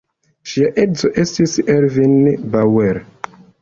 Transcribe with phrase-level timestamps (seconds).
[0.53, 2.19] Ŝia edzo estis Ervin
[2.57, 3.05] Bauer.